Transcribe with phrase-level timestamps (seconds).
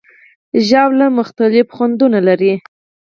[0.67, 2.53] ژاوله مختلف خوندونه لري.